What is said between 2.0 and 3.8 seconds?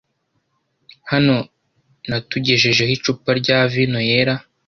natugejejeho icupa rya